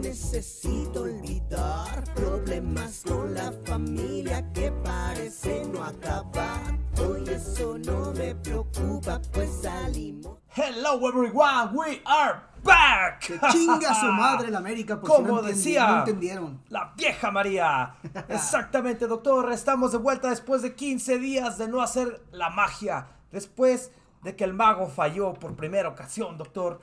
[0.00, 2.04] necesito olvidar.
[2.14, 6.78] Problemas con la familia que parece no acabar.
[6.98, 10.38] Hoy eso no me preocupa, pues salimos.
[10.54, 13.20] Hello everyone, we are back.
[13.26, 16.60] Que chinga su madre la América por si Como no, entendi- decía no entendieron.
[16.68, 17.94] la vieja María.
[18.28, 19.52] Exactamente, doctor.
[19.52, 23.06] Estamos de vuelta después de 15 días de no hacer la magia.
[23.30, 23.92] Después
[24.22, 26.80] de que el mago falló por primera ocasión, doctor.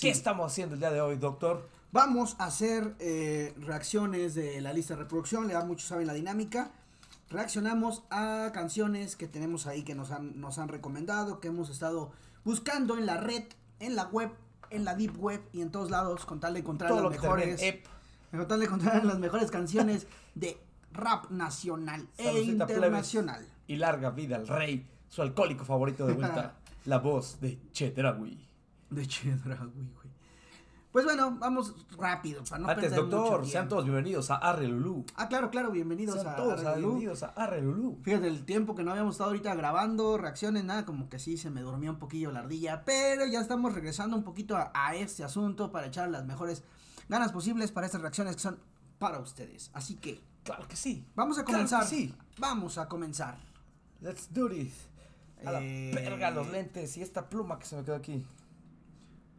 [0.00, 1.68] ¿Qué estamos haciendo el día de hoy, doctor?
[1.90, 5.48] Vamos a hacer eh, reacciones de la lista de reproducción.
[5.48, 6.70] Ya muchos saben la dinámica.
[7.30, 12.12] Reaccionamos a canciones que tenemos ahí que nos han, nos han recomendado, que hemos estado
[12.44, 13.44] buscando en la red,
[13.80, 14.30] en la web,
[14.70, 17.60] en la deep web y en todos lados con tal de encontrar Todo las mejores.
[18.30, 20.58] Con tal de encontrar las mejores canciones de
[20.92, 22.76] rap nacional e Saludcita, plebes.
[22.76, 23.46] internacional.
[23.66, 26.56] Y larga vida al rey, su alcohólico favorito de vuelta.
[26.84, 28.46] la voz de Chedraui.
[28.90, 30.07] De Chedraui, güey.
[30.98, 33.52] Pues bueno, vamos rápido para no Antes, perder mucho doctor, tiempo.
[33.52, 35.04] sean todos bienvenidos a Arre Lulú.
[35.14, 36.88] Ah, claro, claro, bienvenidos Sean a todos Radio Lu.
[36.88, 38.00] bienvenidos a Arre Lulú.
[38.02, 41.50] Fíjate, el tiempo que no habíamos estado ahorita grabando, reacciones, nada, como que sí se
[41.50, 45.22] me durmió un poquillo la ardilla, pero ya estamos regresando un poquito a, a este
[45.22, 46.64] asunto para echar las mejores
[47.08, 48.58] ganas posibles para estas reacciones que son
[48.98, 49.70] para ustedes.
[49.74, 51.06] Así que, Claro que sí.
[51.14, 51.84] vamos a Claro que comenzar.
[51.86, 52.12] sí.
[52.38, 53.38] Vamos a comenzar.
[54.00, 54.74] Let's do this.
[55.46, 58.26] A la Eh, verga, los lentes y esta pluma que se me quedó aquí.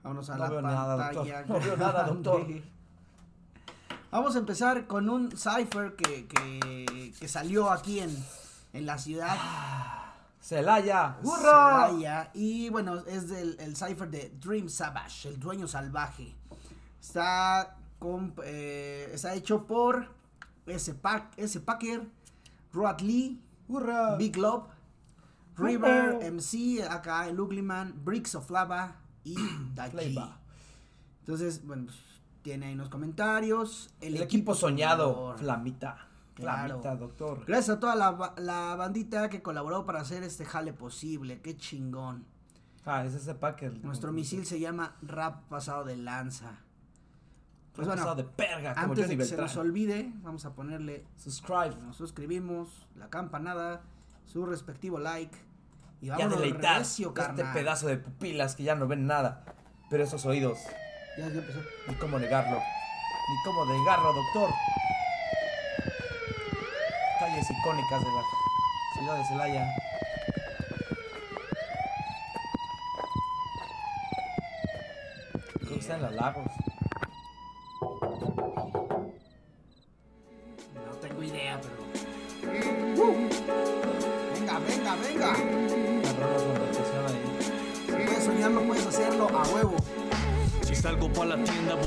[0.03, 1.38] Vámonos a No la veo nada, pantalla.
[1.44, 1.47] doctor.
[1.59, 2.47] No veo nada, doctor.
[4.11, 8.25] Vamos a empezar con un cipher que, que, que salió aquí en,
[8.73, 9.36] en la ciudad.
[10.42, 11.17] Celaya.
[11.22, 11.89] ¡Hurra!
[11.89, 16.33] Celaya, y bueno, es del el cipher de Dream Savage, el dueño salvaje.
[17.00, 20.08] Está, con, eh, está hecho por
[20.66, 20.94] S.
[20.95, 21.59] Pack, S.
[21.59, 22.08] Packer,
[22.73, 24.16] Rod Lee, ¡Hurra!
[24.16, 24.64] Big Love,
[25.58, 26.20] River.
[26.31, 28.95] MC, acá el Uglyman, Bricks of Lava
[29.34, 29.36] y
[29.76, 30.14] Dachi.
[30.14, 30.34] Flavor.
[31.22, 31.98] Entonces, bueno, pues,
[32.42, 33.94] tiene ahí unos comentarios.
[34.02, 35.14] El, equipo soñado.
[35.14, 35.40] soñador.
[35.40, 36.08] Flamita.
[36.36, 36.82] Claro.
[36.82, 37.44] Flamita, doctor.
[37.46, 41.42] Gracias a toda la, la bandita que colaboró para hacer este jale posible.
[41.42, 42.26] Qué chingón.
[42.86, 43.84] Ah, es ese Packer.
[43.84, 46.60] Nuestro misil se llama Rap Pasado de Lanza.
[47.73, 50.54] Pues Pasado bueno, de perga, como antes Johnny de que se nos olvide, vamos a
[50.54, 51.76] ponerle, Subscribe.
[51.82, 53.84] nos suscribimos, la campanada,
[54.26, 55.38] su respectivo like.
[56.02, 59.43] Y Ya deleitar recio, este pedazo de pupilas que ya no ven nada.
[59.89, 60.60] Pero esos oídos,
[61.17, 61.60] Ya, ya empezó.
[61.87, 62.58] ni cómo negarlo.
[62.58, 64.49] Ni cómo negarlo, doctor.
[67.20, 68.21] Calles icónicas de la
[68.98, 69.67] ciudad de Celaya.
[75.59, 76.45] Creo que está en los lagos.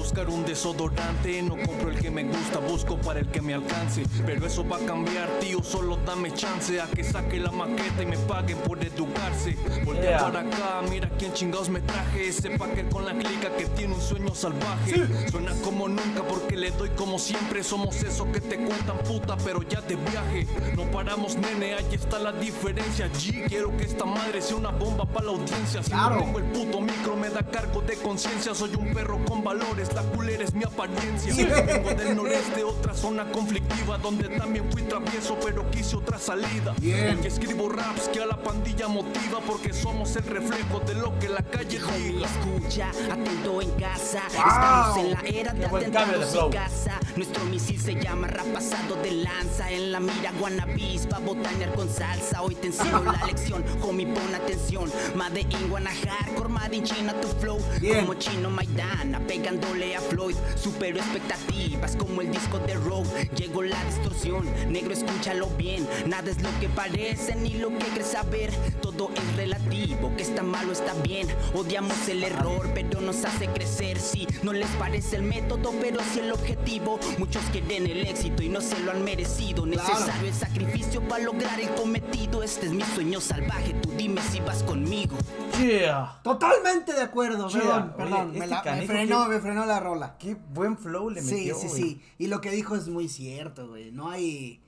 [0.02, 4.02] Buscar un desodorante, no compro el que me gusta, busco para el que me alcance.
[4.26, 8.06] Pero eso va a cambiar, tío, solo dame chance a que saque la maqueta y
[8.06, 9.56] me paguen por educarse.
[9.84, 10.18] Voltea Yeah.
[10.24, 12.26] para acá, mira quién chingados me traje.
[12.28, 15.06] Ese packer con la clica que tiene un sueño salvaje.
[15.30, 17.62] Suena como nunca porque le doy como siempre.
[17.62, 20.48] Somos eso que te cuentan puta, pero ya de viaje.
[20.76, 23.08] No paramos, nene, ahí está la diferencia.
[23.12, 25.80] G, quiero que esta madre sea una bomba para la audiencia.
[25.84, 26.16] Si Claro.
[26.16, 28.52] no tengo el puto micro, me da cargo de conciencia.
[28.54, 31.34] Soy un perro con valores, la culera es mi apariencia.
[31.34, 36.74] Vengo del noreste, otra zona conflictiva, donde también fui travieso, pero quise otra salida.
[36.80, 37.18] Bien.
[37.24, 41.42] Escribo raps que a la pandilla motiva, porque somos el reflejo de lo que la
[41.42, 42.26] calle diga.
[42.26, 44.22] escucha, atento en casa.
[44.34, 44.46] Wow.
[44.46, 47.00] Estamos en la era de atentados y casa.
[47.16, 49.70] Nuestro misil se llama rapasado de lanza.
[49.70, 52.42] En la mira guanabis pa' botanear con salsa.
[52.42, 54.90] Hoy te enseño la lección, homie, pon atención.
[55.14, 57.58] Made in Guanajar, made in China tu flow.
[57.80, 58.00] Bien.
[58.00, 60.36] Como chino Maidana, pegándole a Floyd.
[60.56, 63.30] Supero expectativas como el disco de Rogue.
[63.36, 65.86] Llegó la distorsión, negro, escúchalo bien.
[66.06, 68.52] Nada es lo que parece ni lo que crees saber.
[68.80, 71.28] Todo es relativo, que está malo está bien.
[71.54, 73.98] Odiamos el error, pero nos hace crecer.
[73.98, 76.98] Sí, no les parece el método, pero sí el objetivo.
[77.18, 79.66] Muchos quieren el éxito y no se lo han merecido.
[79.66, 82.42] Necesario el sacrificio para lograr el cometido.
[82.42, 85.16] Este es mi sueño salvaje, tú dime si vas conmigo.
[85.60, 86.20] Yeah.
[86.22, 87.60] Totalmente de acuerdo, Yeah.
[87.60, 88.30] perdón, Oye, perdón.
[88.32, 90.16] me, este la- me frenó, que- me frenó la rola.
[90.18, 91.82] Qué buen flow le Sí, metió, sí, güey.
[91.82, 92.02] sí.
[92.18, 93.90] Y lo que dijo es muy cierto, güey.
[93.92, 94.60] No hay,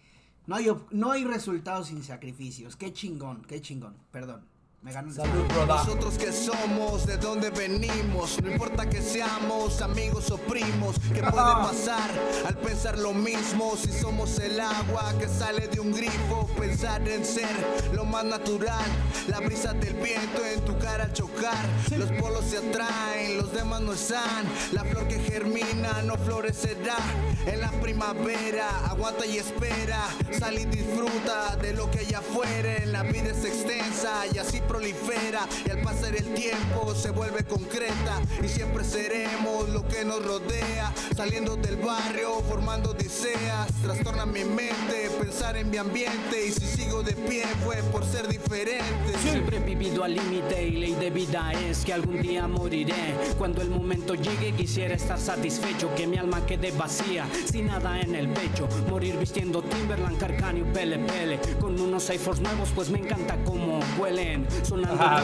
[0.46, 2.76] no hay, no hay resultados sin sacrificios.
[2.76, 3.96] Qué chingón, qué chingón.
[4.10, 4.44] Perdón.
[4.84, 5.46] Me ganó el Salud.
[5.66, 11.32] Nosotros que somos, de dónde venimos, no importa que seamos amigos o primos, ¿qué puede
[11.32, 12.10] pasar
[12.46, 13.76] al pensar lo mismo?
[13.78, 17.48] Si somos el agua que sale de un grifo, pensar en ser
[17.94, 18.84] lo más natural,
[19.28, 21.64] la brisa del viento en tu cara al chocar,
[21.96, 26.98] los polos se atraen, los demás no están, la flor que germina no florecerá
[27.46, 30.08] en la primavera, aguanta y espera,
[30.38, 35.46] sal y disfruta de lo que hay afuera, la vida es extensa y así prolifera.
[35.66, 38.20] Y al pasar el tiempo se vuelve concreta.
[38.42, 40.92] Y siempre seremos lo que nos rodea.
[41.16, 46.46] Saliendo del barrio formando odiseas trastorna mi mente pensar en mi ambiente.
[46.46, 49.18] Y si sigo de pie fue por ser diferente.
[49.22, 53.14] Siempre he vivido al límite y ley de vida es que algún día moriré.
[53.38, 58.14] Cuando el momento llegue quisiera estar satisfecho, que mi alma quede vacía, sin nada en
[58.14, 58.68] el pecho.
[58.90, 61.38] Morir vistiendo Timberland, Carcanio, Pele Pele.
[61.60, 64.46] Con unos iPhones nuevos pues me encanta cómo huelen.
[64.62, 65.22] Sonando Ah,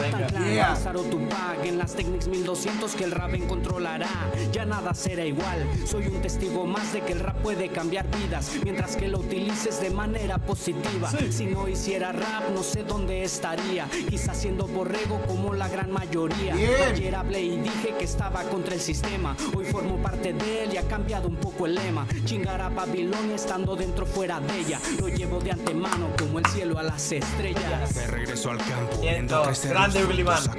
[0.51, 0.69] Yeah.
[0.69, 4.09] Lázaro Tupac en las Technics 1200 que el rap controlará.
[4.51, 5.65] Ya nada será igual.
[5.85, 9.79] Soy un testigo más de que el rap puede cambiar vidas mientras que lo utilices
[9.81, 11.09] de manera positiva.
[11.29, 13.87] Si no hiciera rap, no sé dónde estaría.
[14.09, 16.55] Quizás siendo borrego como la gran mayoría.
[16.55, 16.71] Bien.
[16.93, 19.35] Ayer hablé y dije que estaba contra el sistema.
[19.55, 22.00] Hoy formo parte de él y ha cambiado un poco el lema.
[22.25, 24.79] Chingar a Babilonia estando dentro fuera de ella.
[24.99, 27.95] Lo llevo de antemano como el cielo a las estrellas.
[27.95, 30.03] De regreso al campo, crecer Grande,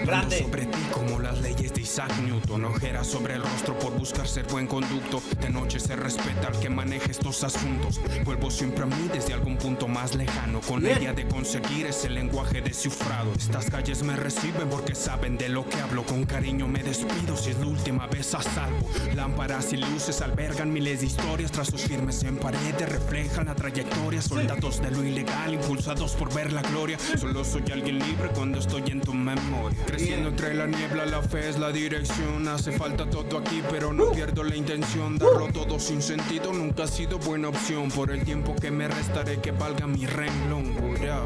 [0.05, 0.39] grande.
[0.43, 2.65] sobre ti como las leyes de Isaac Newton.
[2.65, 5.21] Ojeras sobre el rostro por buscar ser buen conducto.
[5.41, 8.01] De noche se respeta al que maneje estos asuntos.
[8.25, 12.09] Vuelvo siempre a mí desde algún punto más lejano, con la idea de conseguir ese
[12.09, 13.33] lenguaje descifrado.
[13.35, 16.05] Estas calles me reciben porque saben de lo que hablo.
[16.05, 18.89] Con cariño me despido si es la última vez a salvo.
[19.15, 21.51] Lámparas y luces albergan miles de historias.
[21.51, 24.23] Trazos firmes en paredes reflejan la trayectoria.
[24.23, 26.97] Soldados de lo ilegal, impulsados por ver la gloria.
[27.19, 29.79] Solo soy alguien libre cuando estoy en tu memoria.
[29.87, 32.47] Creciendo entre la niebla, la fe es la dirección.
[32.49, 35.19] Hace falta todo aquí, pero no pierdo la intención.
[35.19, 37.91] Darlo todo sin sentido nunca ha sido buena opción.
[37.91, 40.77] Por el tiempo que me restaré, que valga mi renglón.
[40.85, 41.23] Ura.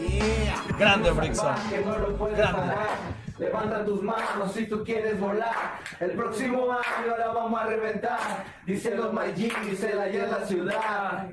[0.00, 0.62] Yeah.
[0.78, 1.54] Grande, Brixon.
[1.70, 2.74] que no lo puedes Grande.
[3.38, 5.78] Levanta tus manos si tú quieres volar.
[5.98, 8.44] El próximo año la vamos a reventar.
[8.66, 11.26] Dice los Majin, dice la allá en la ciudad.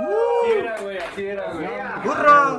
[0.00, 1.66] Así era, güey, así era, güey.
[2.04, 2.58] ¡Burro!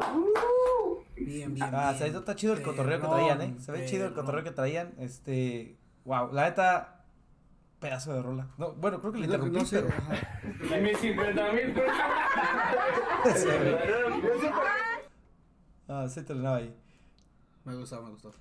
[1.25, 1.69] Bien, bien.
[1.73, 1.97] Ah, bien.
[1.97, 3.56] se ve está chido el cotorreo que traían, eh.
[3.59, 4.94] Se ve chido el cotorreo que traían.
[4.97, 5.77] Este.
[6.06, 6.97] Wow, la neta.
[7.79, 8.47] Pedazo de rola.
[8.59, 9.88] No, bueno, creo que le interrumpí, no sé, pero.
[9.97, 10.77] ajá.
[10.77, 11.73] Y mis 50 mil
[15.88, 16.75] Ah, se terminaba ahí.
[17.65, 18.31] Me gustó, me gustó.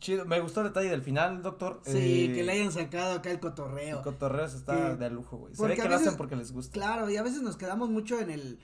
[0.00, 0.24] Chido.
[0.26, 1.80] Me gustó el detalle del final, doctor.
[1.84, 3.98] Sí, Eh, que le hayan sacado acá el cotorreo.
[3.98, 5.54] El cotorreo se está de lujo, güey.
[5.54, 6.72] Se porque ve que lo veces- hacen porque les gusta.
[6.72, 8.60] Claro, y a veces nos quedamos mucho en el.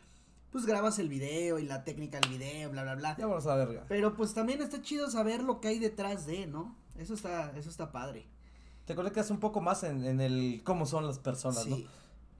[0.54, 3.16] Pues grabas el video y la técnica del video, bla, bla, bla.
[3.16, 3.84] Ya vamos a la verga.
[3.88, 6.76] Pero pues también está chido saber lo que hay detrás de, ¿no?
[6.96, 8.28] Eso está, eso está padre.
[8.84, 11.88] Te conectas un poco más en, en el cómo son las personas, Sí.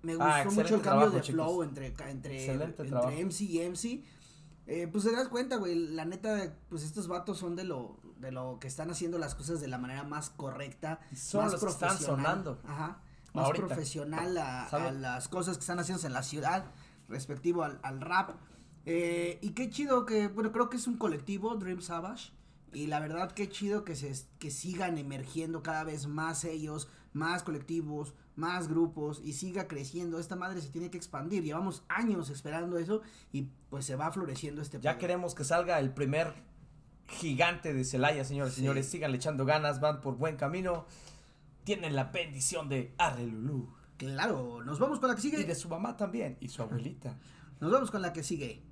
[0.02, 1.34] Me Ah, gustó mucho el cambio de chicos.
[1.44, 3.24] flow entre, entre, entre.
[3.24, 4.04] MC y MC.
[4.68, 8.30] Eh, pues te das cuenta, güey, la neta, pues estos vatos son de lo, de
[8.30, 11.68] lo que están haciendo las cosas de la manera más correcta, son más los que
[11.70, 12.24] están profesional.
[12.26, 12.60] sonando.
[12.64, 13.00] Ajá.
[13.32, 13.66] Más Ahorita.
[13.66, 16.66] profesional a, a las cosas que están haciendo en la ciudad,
[17.08, 18.36] respectivo al, al rap.
[18.86, 22.32] Eh, y qué chido que, bueno, creo que es un colectivo, Dream Savage.
[22.72, 27.42] Y la verdad, qué chido que, se, que sigan emergiendo cada vez más ellos, más
[27.44, 30.18] colectivos, más grupos y siga creciendo.
[30.18, 31.44] Esta madre se tiene que expandir.
[31.44, 33.00] Llevamos años esperando eso
[33.32, 34.98] y pues se va floreciendo este Ya pedo.
[35.00, 36.34] queremos que salga el primer
[37.06, 38.60] gigante de Celaya, señores Sí.
[38.60, 38.88] señores.
[38.88, 40.84] Síganle echando ganas, van por buen camino.
[41.62, 43.68] Tienen la bendición de Arrelulú.
[43.96, 45.40] Claro, nos vamos con la que sigue.
[45.40, 47.16] Y de su mamá también, y su abuelita.
[47.60, 48.62] Nos vamos con la que sigue.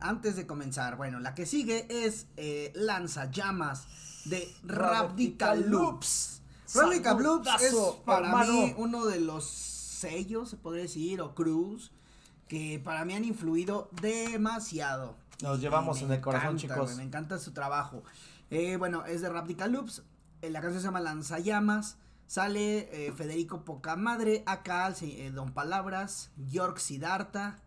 [0.00, 3.86] Antes de comenzar, bueno, la que sigue es eh, Lanzallamas
[4.24, 6.42] de Radical Loops.
[6.74, 7.74] Radical Loops es
[8.04, 8.52] para hermano.
[8.52, 11.92] mí uno de los sellos, se podría decir, o crews,
[12.48, 15.16] que para mí han influido demasiado.
[15.42, 16.96] Nos llevamos en el corazón, encanta, chicos.
[16.96, 18.02] me encanta su trabajo.
[18.50, 20.02] Eh, bueno, es de Radical Loops.
[20.42, 21.98] eh, la canción se llama Lanzallamas.
[22.26, 27.58] Sale eh, Federico Pocamadre, acá eh, Don Palabras, York Sidarta,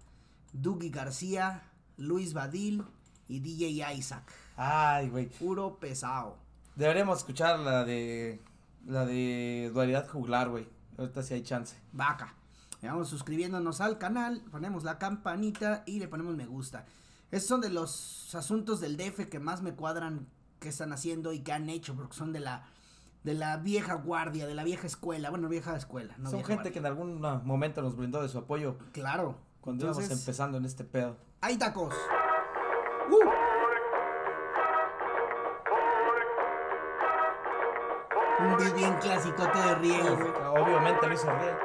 [0.52, 1.64] Dougie García,
[1.98, 2.84] Luis Badil
[3.28, 4.32] y DJ Isaac.
[4.58, 5.28] Ay, güey.
[5.28, 6.38] Puro pesado.
[6.76, 8.42] Deberíamos escuchar la de.
[8.86, 10.68] La de dualidad juglar, güey.
[10.98, 11.76] Ahorita sí hay chance.
[11.92, 12.36] Vaca.
[12.82, 16.86] Vamos suscribiéndonos al canal, ponemos la campanita y le ponemos me gusta.
[17.30, 20.28] Estos son de los asuntos del DF que más me cuadran
[20.60, 22.66] que están haciendo y que han hecho, porque son de la
[23.24, 26.16] de la vieja guardia, de la vieja escuela, bueno, vieja escuela.
[26.18, 28.78] No Son gente que en algún momento nos brindó de su apoyo.
[28.92, 29.36] Claro.
[29.62, 31.18] Cuando Entonces, empezando en este pedo.
[31.42, 31.94] ¡Hay tacos!
[33.10, 33.30] ¡Uh!
[38.42, 40.34] Un bien clásico de Riel.
[40.58, 41.56] Obviamente lo hizo Riel.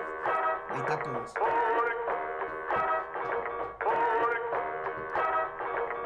[0.70, 1.32] Hay tacos.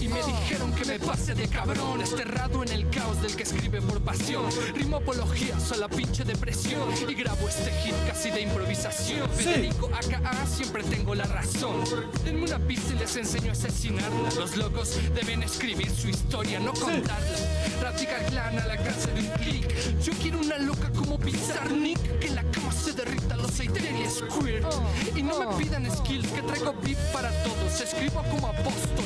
[0.00, 3.80] Y me dijeron que me pase de cabrón, desterrado en el caos del que escribe
[3.80, 4.44] por pasión.
[4.74, 9.28] Rimo apologías a la pinche depresión y grabo este hit casi de improvisación.
[9.30, 11.84] Federico AKA, siempre tengo la razón.
[12.24, 14.30] Denme una pista y les enseño a asesinarla.
[14.38, 17.38] Los locos deben escribir su historia, no contarla.
[17.80, 20.00] Radical clan a la cárcel de un clic.
[20.02, 23.68] Yo quiero una loca como Pizarnik, que en la cama se derrita los y
[24.08, 24.66] squirt.
[25.14, 27.80] Y no me pidan skills, que traigo beat para todos.
[27.80, 29.04] Escribo como apóstol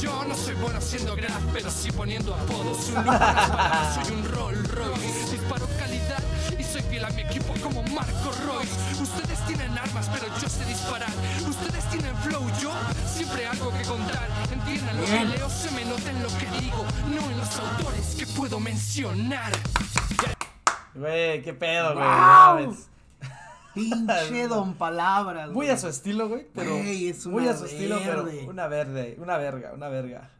[0.00, 2.88] Yo no soy bueno haciendo graf, pero sí poniendo apodos.
[2.88, 5.32] Un para soy un Rolls Royce.
[5.32, 6.22] Disparo calidad
[6.58, 9.02] y soy fiel a mi equipo como Marco Royce.
[9.02, 11.10] Ustedes tienen armas, pero yo sé disparar.
[11.48, 12.72] Ustedes tienen flow, yo
[13.06, 14.28] siempre algo que contar.
[14.52, 16.84] Entiendan lo que leo, se me nota en lo que digo,
[17.14, 19.52] no en los autores que puedo mencionar.
[20.94, 22.66] Güey, qué pedo, güey.
[22.66, 22.76] Wow.
[23.76, 25.46] Pinche don palabras.
[25.48, 25.70] Muy güey.
[25.70, 28.46] a su estilo, güey, pero Güey, es muy una a su estilo, pero verde.
[28.48, 30.30] una verde, una verga, una verga.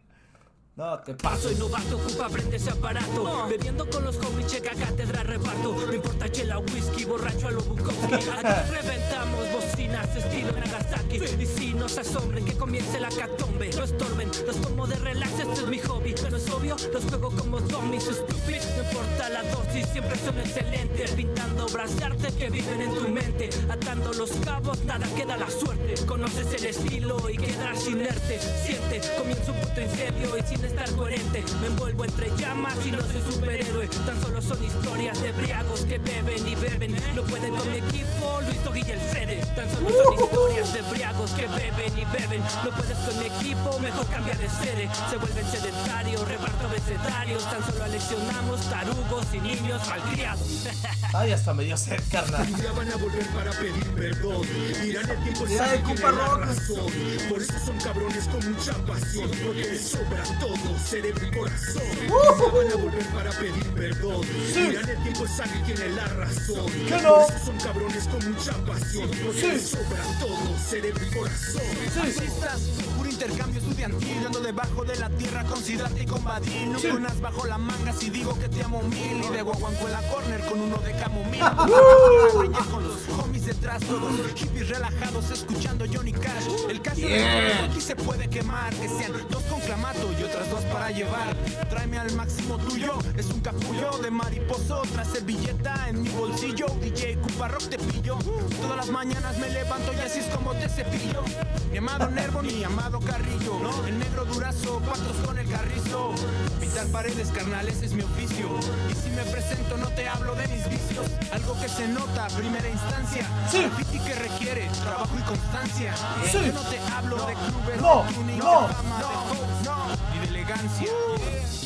[0.76, 1.49] No, te paso.
[1.49, 3.47] Soy novato, ocupa, prende ese aparato.
[3.49, 5.73] Bebiendo con los homies, checa cátedra, reparto.
[5.73, 8.14] No importa chela, whisky, borracho a lo Bukowski.
[8.45, 11.16] Aquí reventamos bocinas, estilo Nagasaki.
[11.16, 13.71] Y si no se asombren, que comience la catombe.
[13.75, 16.14] No estorben, los tomo de relax, este es mi hobby.
[16.30, 18.61] No es obvio, los juego como zombies, stupid.
[18.76, 21.11] No importa la dosis, siempre son excelentes.
[21.12, 23.49] Pintando obras de arte que viven en tu mente.
[23.71, 25.95] Atando los cabos, nada queda la suerte.
[26.04, 28.38] Conoces el estilo y quedas inerte.
[28.62, 31.44] Siente, comienza un puto incendio y sin estar coherente.
[31.61, 33.88] Me envuelvo entre llamas y no soy superhéroe.
[34.04, 36.96] Tan solo son historias de briagos que beben y beben.
[37.14, 39.40] No pueden con mi equipo, Luis Togui y el Fede.
[39.54, 42.42] Tan solo son historias de briagos que beben y beben.
[42.64, 44.88] No puedes con mi equipo, mejor cambia de sede.
[45.11, 47.42] Se vuelven sedentarios, reparto abecedarios.
[47.50, 50.66] Tan solo aleccionamos tarugos y niños malcriados.
[51.14, 52.46] Ay, hasta me dio sed, carnal.
[52.62, 54.46] Ya van a volver para pedir perdón.
[54.85, 56.90] Irán el tiempo de la razón.
[57.28, 59.30] Por eso son cabrones con mucha pasión.
[59.44, 61.82] Porque les sobra todo, cerebro y corazón.
[62.06, 64.20] Ya van a volver para pedir perdón.
[64.54, 66.66] Irán el tiempo sabe quién es la razón.
[66.88, 67.26] ¿Qué no?
[67.44, 69.10] Son cabrones con mucha pasión.
[69.25, 69.46] Porque Sí.
[69.48, 71.62] les sobra todo, cerebro y corazón.
[72.00, 76.76] Artistas, puro intercambio estudiantil Ando debajo de la tierra con sidate y con badil.
[76.92, 79.25] Unas bajo la manga si digo que te amo mil.
[79.25, 81.40] Y de guaguanco en la corner con uno de camomil.
[82.40, 86.46] Reñé con los homies detrás todos Hippies relajados escuchando Johnny Cash.
[86.68, 88.75] El caso de que aquí se puede quemar.
[88.75, 91.35] Que sean dos con clamato y otras dos para llevar.
[91.70, 96.66] Tráeme al máximo tuyo Es un capullo de mariposo Otra servilleta en mi bolsillo.
[96.82, 98.18] DJ Cupa Rock te pillo.
[98.61, 101.23] Todas las mañanas me levanto y así es como te cepillo.
[101.70, 106.12] Mi amado Nervo, mi amado Carrillo El negro durazo, patos con el carrizo.
[106.60, 108.48] Pintar paredes carnales es mi oficio.
[108.90, 111.06] Y si me presento no te hablo de mis vicios.
[111.32, 113.26] Algo que se nota a primera instancia.
[113.50, 113.58] Sí.
[113.62, 115.94] Graffiti que requiere trabajo y constancia.
[116.30, 116.38] Sí.
[116.46, 118.62] Yo no te hablo de clubes, No, de tuning, no.
[118.68, 120.88] de fama, de hoes, no, y de elegancia.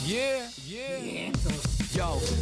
[0.06, 0.49] Yeah, yeah.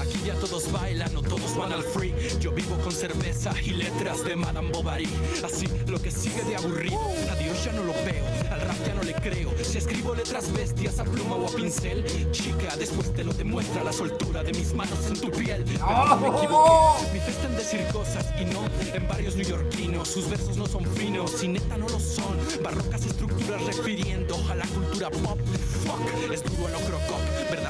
[0.01, 2.15] Aquí ya todos bailan, no todos van al free.
[2.41, 5.09] Yo vivo con cerveza y letras de Madame Bovary.
[5.45, 6.99] Así, lo que sigue de aburrido,
[7.31, 9.53] a Dios ya no lo veo, al rap ya no le creo.
[9.63, 13.93] Si escribo letras bestias a pluma o a pincel, chica, después te lo demuestra la
[13.93, 15.65] soltura de mis manos en tu piel.
[15.65, 20.09] Pero no me equivoqué, mi festa en decir cosas y no en barrios neoyorquinos.
[20.09, 22.39] Sus versos no son finos y neta no lo son.
[22.63, 25.39] Barrocas estructuras refiriendo a la cultura pop.
[25.85, 27.21] Fuck, es duro a lo crocop,
[27.51, 27.68] ¿verdad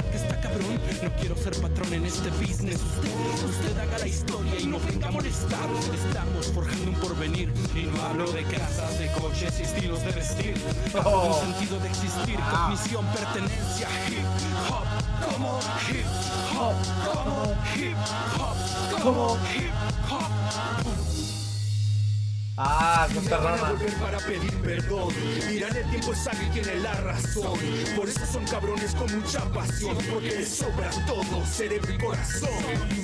[0.49, 0.81] cabrón?
[1.03, 2.81] No quiero ser patrón en este business.
[2.81, 5.69] Usted, usted haga la historia y no venga a molestar.
[5.95, 10.55] Estamos forjando un porvenir y no hablo de casas, de coches y estilos de vestir.
[10.95, 14.25] Hablo de un sentido de existir, cognición, pertenencia, hip
[14.69, 14.87] hop,
[15.33, 16.07] como hip
[16.57, 16.75] hop,
[17.05, 17.97] como hip
[18.39, 19.73] hop, como hip
[20.11, 20.29] hop.
[20.51, 21.28] Ah, qué Ya
[22.59, 23.71] van a perrona.
[23.71, 25.15] volver para pedir perdón.
[25.51, 27.59] Irán el tiempo sabe quién es la razón.
[27.97, 29.97] Por eso son cabrones con mucha pasión.
[30.11, 32.49] Porque les sobra todo, cerebro y corazón.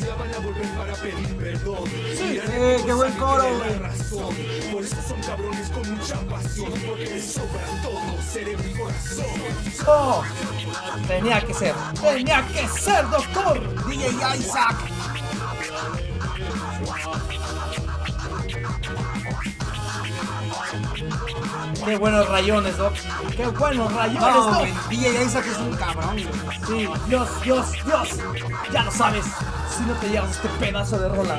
[0.01, 1.89] Ya van a volver para pedir perdón.
[1.95, 3.79] El Eh, qué buen coro, es güey.
[3.79, 4.35] razón.
[4.73, 6.73] Por eso son cabrones con mucha pasión.
[6.87, 9.25] Porque les sobra todo, cerebro y corazón.
[9.87, 10.23] Oh,
[11.07, 13.87] tenía que ser, tenía que ser, doctor.
[13.89, 14.77] DJ Isaac.
[21.85, 22.95] Qué buenos rayones, doc.
[23.37, 24.88] Qué buenos rayones, No, doc.
[24.88, 26.17] DJ Isaac es un cabrón.
[26.67, 28.09] Sí, Dios, Dios, Dios.
[28.73, 29.25] Ya lo sabes.
[29.76, 31.38] Si no te llevas este pedazo de rola,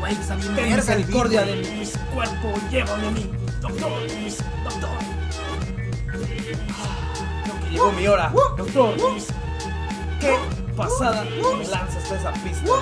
[0.00, 2.54] Güey, está bien ten misericordia de mi cuerpo.
[2.70, 3.90] Llévame a mí, doctor,
[4.64, 4.98] doctor.
[7.44, 8.32] Tengo que llegó mi hora.
[8.56, 8.94] Doctor,
[10.20, 10.38] qué
[10.76, 12.72] pasada lanza está esa pista.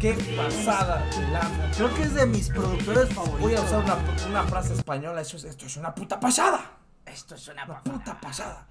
[0.00, 1.70] Qué pasada de.
[1.76, 3.40] Creo que es de mis productores favoritos.
[3.42, 5.20] Voy a usar una, una frase española.
[5.20, 6.78] Eso es- esto es una puta pasada.
[7.04, 8.66] Esto es una Una puta pasada.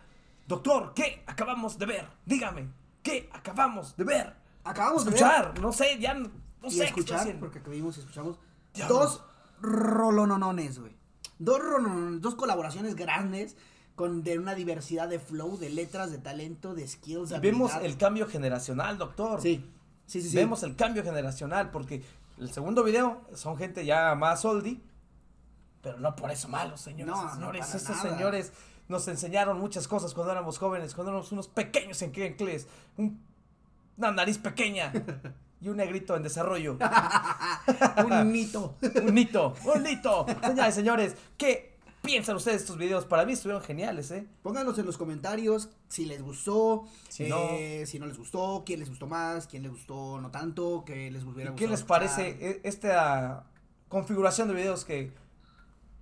[0.48, 2.07] Doctor, ¿qué acabamos de ver?
[2.25, 2.69] Dígame,
[3.03, 4.36] ¿qué acabamos de ver?
[4.63, 6.31] Acabamos de ver Escuchar, no sé, ya no,
[6.63, 7.39] y sé qué escuchar, haciendo.
[7.41, 8.39] porque que vimos y escuchamos.
[8.74, 9.00] Diablos.
[9.00, 9.24] Dos
[9.62, 10.95] rolononones, güey.
[11.38, 13.55] Dos rolononones, dos colaboraciones grandes
[13.95, 17.71] con de una diversidad de flow, de letras, de talento, de skills, de Y vemos
[17.81, 19.41] el cambio generacional, doctor.
[19.41, 19.69] Sí,
[20.10, 20.30] sí, sí.
[20.30, 20.36] sí.
[20.36, 22.04] Vemos el cambio generacional porque
[22.38, 24.80] el segundo video son gente ya más oldie,
[25.82, 27.16] pero no por eso malos, señores.
[27.16, 28.10] No, y no, señores, para estos nada.
[28.10, 28.54] señores
[28.89, 33.22] nos enseñaron muchas cosas cuando éramos jóvenes, cuando éramos unos pequeños en Cleves, un,
[33.98, 34.92] una nariz pequeña
[35.62, 36.78] y un negrito en desarrollo.
[38.06, 38.75] Un mito.
[39.06, 40.25] un hito, un hito.
[40.42, 41.68] Señores, señores, ¿qué
[42.10, 43.06] piensan ustedes de estos videos?
[43.06, 44.28] Para mí estuvieron geniales, ¿eh?
[44.42, 48.89] Pónganos en los comentarios si les gustó, Si eh, si no les gustó, quién les
[48.89, 52.00] gustó más, quién les gustó no tanto, qué les hubiera ¿Y qué les escuchar.
[52.00, 53.46] parece e- esta
[53.89, 55.13] configuración de videos que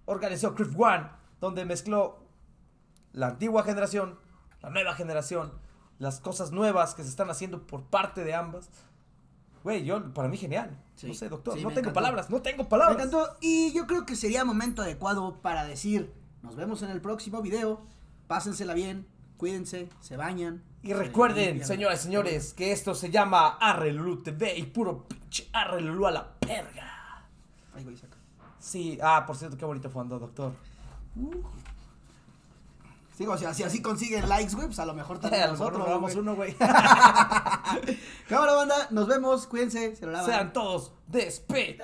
[0.06, 1.10] organizó Cliff One,
[1.42, 2.20] donde mezcló
[3.12, 4.18] la antigua generación,
[4.62, 5.52] la nueva generación,
[6.00, 8.70] las cosas nuevas que se están haciendo por parte de ambas?
[9.64, 10.78] Güey, yo, para mí genial.
[10.96, 11.94] Sí, no sé, doctor, sí, no me tengo encantó.
[12.02, 12.98] palabras, no tengo Me palabras.
[12.98, 17.42] encantó y yo creo que sería momento adecuado para decir, nos vemos en el próximo
[17.42, 17.82] video,
[18.28, 20.64] pásensela bien, cuídense, se bañan.
[20.84, 26.08] Y recuerden, señoras y señores, que esto se llama Arrelulú TV y puro pinche Arrelulú
[26.08, 27.26] a la perga.
[27.76, 28.18] Ay, güey, saca.
[28.60, 30.04] Sí, ah, por cierto, qué bonito fue
[33.18, 33.18] andó, doctor.
[33.18, 35.74] Digo, si así, así consiguen likes, güey, pues a lo mejor a también lo mejor
[35.74, 36.22] nosotros, nos robamos güey.
[36.22, 36.54] uno, güey.
[38.30, 40.26] Cámara banda, nos vemos, cuídense, se lo lavan.
[40.26, 41.78] Sean todos despe.